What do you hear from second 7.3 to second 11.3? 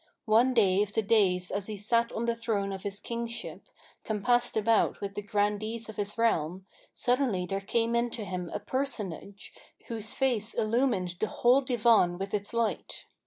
there came in to him a Personage, whose face illumined the